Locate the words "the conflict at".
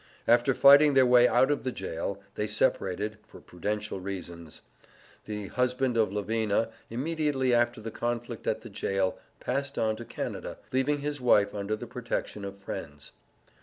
7.81-8.61